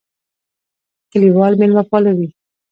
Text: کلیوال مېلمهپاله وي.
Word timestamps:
کلیوال 1.11 1.53
مېلمهپاله 1.59 2.11
وي. 2.17 2.27